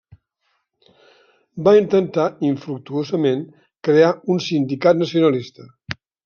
Va 1.67 1.73
intentar, 1.79 2.25
infructuosament, 2.47 3.45
crear 3.89 4.11
un 4.37 4.43
sindicat 4.47 5.01
nacionalista. 5.05 5.69